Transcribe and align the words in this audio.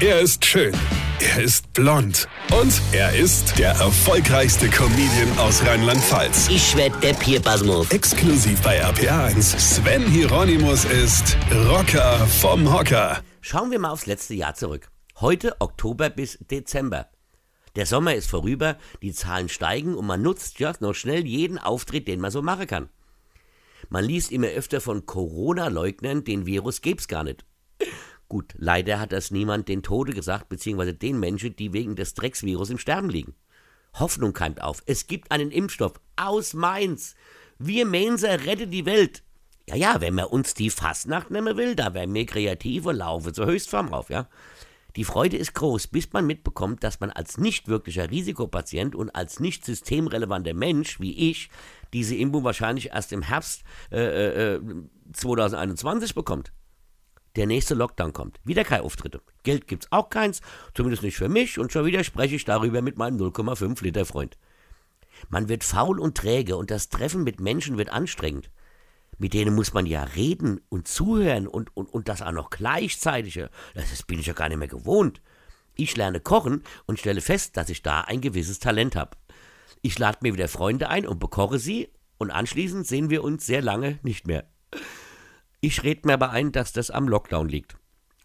Er 0.00 0.20
ist 0.20 0.44
schön. 0.44 0.72
Er 1.18 1.42
ist 1.42 1.72
blond. 1.72 2.28
Und 2.56 2.72
er 2.92 3.16
ist 3.16 3.58
der 3.58 3.70
erfolgreichste 3.70 4.68
Comedian 4.68 5.36
aus 5.40 5.66
Rheinland-Pfalz. 5.66 6.48
Ich 6.50 6.76
werd 6.76 7.02
der 7.02 7.14
Pierpasmus. 7.14 7.90
Exklusiv 7.90 8.62
bei 8.62 8.80
RPA1. 8.80 9.58
Sven 9.58 10.06
Hieronymus 10.06 10.84
ist 10.84 11.36
Rocker 11.68 12.16
vom 12.28 12.72
Hocker. 12.72 13.24
Schauen 13.40 13.72
wir 13.72 13.80
mal 13.80 13.90
aufs 13.90 14.06
letzte 14.06 14.34
Jahr 14.34 14.54
zurück. 14.54 14.88
Heute 15.20 15.56
Oktober 15.58 16.10
bis 16.10 16.38
Dezember. 16.48 17.08
Der 17.74 17.84
Sommer 17.84 18.14
ist 18.14 18.30
vorüber, 18.30 18.76
die 19.02 19.12
Zahlen 19.12 19.48
steigen 19.48 19.96
und 19.96 20.06
man 20.06 20.22
nutzt 20.22 20.60
ja 20.60 20.74
noch 20.78 20.94
schnell 20.94 21.26
jeden 21.26 21.58
Auftritt, 21.58 22.06
den 22.06 22.20
man 22.20 22.30
so 22.30 22.40
machen 22.40 22.68
kann. 22.68 22.88
Man 23.88 24.04
liest 24.04 24.30
immer 24.30 24.46
öfter 24.46 24.80
von 24.80 25.06
Corona-Leugnern, 25.06 26.22
den 26.22 26.46
Virus 26.46 26.82
gäb's 26.82 27.08
gar 27.08 27.24
nicht. 27.24 27.47
Gut, 28.28 28.54
leider 28.58 29.00
hat 29.00 29.12
das 29.12 29.30
niemand 29.30 29.68
den 29.68 29.82
Tode 29.82 30.12
gesagt, 30.12 30.50
beziehungsweise 30.50 30.92
den 30.92 31.18
Menschen, 31.18 31.56
die 31.56 31.72
wegen 31.72 31.96
des 31.96 32.12
Drecksvirus 32.12 32.68
im 32.68 32.78
Sterben 32.78 33.08
liegen. 33.08 33.34
Hoffnung 33.94 34.34
keimt 34.34 34.60
auf. 34.60 34.82
Es 34.84 35.06
gibt 35.06 35.32
einen 35.32 35.50
Impfstoff 35.50 35.94
aus 36.16 36.52
Mainz. 36.52 37.14
Wir 37.58 37.86
Mainzer 37.86 38.44
rettet 38.44 38.72
die 38.72 38.84
Welt. 38.84 39.22
Ja, 39.66 39.76
ja, 39.76 40.00
wenn 40.00 40.14
man 40.14 40.26
uns 40.26 40.52
die 40.52 40.68
Fastnacht 40.68 41.30
nehmen 41.30 41.56
will, 41.56 41.74
da 41.74 41.94
wären 41.94 42.12
wir 42.12 42.26
kreativ 42.26 42.84
und 42.86 42.96
laufen 42.96 43.32
zur 43.32 43.46
Höchstform 43.46 43.92
auf, 43.92 44.10
ja. 44.10 44.28
Die 44.96 45.04
Freude 45.04 45.36
ist 45.36 45.54
groß, 45.54 45.86
bis 45.86 46.12
man 46.12 46.26
mitbekommt, 46.26 46.82
dass 46.82 47.00
man 47.00 47.10
als 47.10 47.38
nicht 47.38 47.68
wirklicher 47.68 48.10
Risikopatient 48.10 48.94
und 48.94 49.10
als 49.10 49.38
nicht 49.40 49.64
systemrelevanter 49.64 50.54
Mensch 50.54 51.00
wie 51.00 51.30
ich 51.30 51.50
diese 51.92 52.16
Impfung 52.16 52.44
wahrscheinlich 52.44 52.90
erst 52.90 53.12
im 53.12 53.22
Herbst 53.22 53.62
äh, 53.92 54.54
äh, 54.54 54.60
2021 55.12 56.14
bekommt 56.14 56.52
der 57.38 57.46
nächste 57.46 57.74
Lockdown 57.74 58.12
kommt. 58.12 58.40
Wieder 58.44 58.64
keine 58.64 58.82
Auftritte. 58.82 59.22
Geld 59.44 59.66
gibt's 59.66 59.86
auch 59.90 60.10
keins, 60.10 60.42
zumindest 60.74 61.02
nicht 61.02 61.16
für 61.16 61.28
mich, 61.28 61.58
und 61.58 61.72
schon 61.72 61.86
wieder 61.86 62.04
spreche 62.04 62.36
ich 62.36 62.44
darüber 62.44 62.82
mit 62.82 62.98
meinem 62.98 63.16
0,5 63.16 63.82
Liter 63.82 64.04
Freund. 64.04 64.36
Man 65.28 65.48
wird 65.48 65.64
faul 65.64 65.98
und 66.00 66.16
träge 66.16 66.56
und 66.56 66.70
das 66.70 66.88
Treffen 66.88 67.24
mit 67.24 67.40
Menschen 67.40 67.78
wird 67.78 67.90
anstrengend. 67.90 68.50
Mit 69.18 69.34
denen 69.34 69.54
muss 69.54 69.72
man 69.72 69.86
ja 69.86 70.04
reden 70.04 70.60
und 70.68 70.86
zuhören 70.86 71.48
und, 71.48 71.76
und, 71.76 71.86
und 71.86 72.08
das 72.08 72.22
auch 72.22 72.32
noch 72.32 72.50
gleichzeitig. 72.50 73.40
Das 73.74 74.02
bin 74.04 74.20
ich 74.20 74.26
ja 74.26 74.32
gar 74.32 74.48
nicht 74.48 74.58
mehr 74.58 74.68
gewohnt. 74.68 75.20
Ich 75.74 75.96
lerne 75.96 76.20
kochen 76.20 76.62
und 76.86 76.98
stelle 76.98 77.20
fest, 77.20 77.56
dass 77.56 77.68
ich 77.68 77.82
da 77.82 78.02
ein 78.02 78.20
gewisses 78.20 78.58
Talent 78.58 78.96
habe. 78.96 79.16
Ich 79.80 79.98
lade 79.98 80.18
mir 80.22 80.34
wieder 80.34 80.48
Freunde 80.48 80.88
ein 80.88 81.06
und 81.06 81.20
bekoche 81.20 81.58
sie 81.58 81.88
und 82.18 82.30
anschließend 82.30 82.86
sehen 82.86 83.10
wir 83.10 83.22
uns 83.22 83.46
sehr 83.46 83.62
lange 83.62 83.98
nicht 84.02 84.26
mehr. 84.26 84.44
Ich 85.60 85.82
red 85.82 86.06
mir 86.06 86.14
aber 86.14 86.30
ein, 86.30 86.52
dass 86.52 86.72
das 86.72 86.90
am 86.90 87.08
Lockdown 87.08 87.48
liegt. 87.48 87.76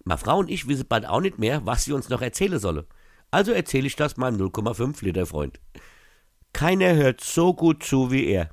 Ma 0.03 0.17
Frau 0.17 0.37
und 0.39 0.49
ich 0.49 0.67
wissen 0.67 0.87
bald 0.87 1.05
auch 1.05 1.21
nicht 1.21 1.39
mehr, 1.39 1.65
was 1.65 1.85
sie 1.85 1.93
uns 1.93 2.09
noch 2.09 2.21
erzählen 2.21 2.59
solle. 2.59 2.85
Also 3.31 3.51
erzähle 3.51 3.87
ich 3.87 3.95
das 3.95 4.17
meinem 4.17 4.39
0,5 4.39 5.03
Liter 5.03 5.25
Freund. 5.25 5.59
Keiner 6.51 6.93
hört 6.93 7.21
so 7.21 7.53
gut 7.53 7.83
zu 7.83 8.11
wie 8.11 8.25
er. 8.25 8.51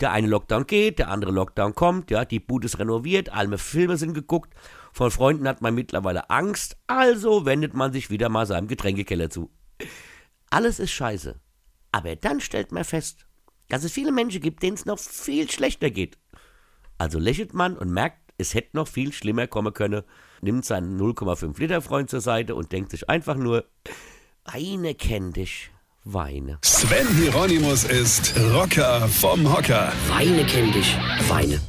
Der 0.00 0.10
eine 0.10 0.26
Lockdown 0.26 0.66
geht, 0.66 0.98
der 0.98 1.08
andere 1.08 1.30
Lockdown 1.30 1.74
kommt, 1.74 2.10
ja, 2.10 2.24
die 2.24 2.40
Bude 2.40 2.66
ist 2.66 2.78
renoviert, 2.78 3.30
alle 3.30 3.56
Filme 3.56 3.96
sind 3.96 4.12
geguckt, 4.12 4.52
von 4.92 5.10
Freunden 5.10 5.48
hat 5.48 5.62
man 5.62 5.74
mittlerweile 5.74 6.28
Angst, 6.28 6.76
also 6.86 7.46
wendet 7.46 7.74
man 7.74 7.92
sich 7.92 8.10
wieder 8.10 8.28
mal 8.28 8.44
seinem 8.44 8.68
Getränkekeller 8.68 9.30
zu. 9.30 9.50
Alles 10.50 10.78
ist 10.78 10.92
scheiße. 10.92 11.40
Aber 11.92 12.16
dann 12.16 12.40
stellt 12.40 12.72
man 12.72 12.84
fest, 12.84 13.24
dass 13.68 13.84
es 13.84 13.92
viele 13.92 14.12
Menschen 14.12 14.40
gibt, 14.40 14.62
denen 14.62 14.74
es 14.74 14.84
noch 14.84 14.98
viel 14.98 15.50
schlechter 15.50 15.90
geht. 15.90 16.18
Also 16.98 17.18
lächelt 17.18 17.54
man 17.54 17.76
und 17.76 17.90
merkt, 17.90 18.18
es 18.38 18.54
hätte 18.54 18.76
noch 18.76 18.88
viel 18.88 19.12
schlimmer 19.12 19.46
kommen 19.46 19.72
können, 19.72 20.02
nimmt 20.40 20.64
seinen 20.64 21.00
0,5 21.00 21.58
Liter 21.60 21.82
Freund 21.82 22.10
zur 22.10 22.20
Seite 22.20 22.54
und 22.54 22.72
denkt 22.72 22.90
sich 22.90 23.08
einfach 23.08 23.36
nur, 23.36 23.64
Weine 24.44 24.94
kenn 24.94 25.32
dich, 25.32 25.70
Weine. 26.04 26.58
Sven 26.62 27.08
Hieronymus 27.16 27.84
ist 27.84 28.34
Rocker 28.52 29.08
vom 29.08 29.50
Hocker. 29.50 29.92
Weine 30.08 30.44
kenn 30.44 30.72
dich, 30.72 30.96
Weine. 31.28 31.60